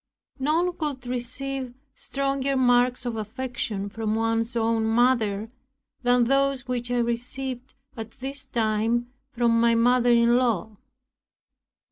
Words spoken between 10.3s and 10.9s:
law.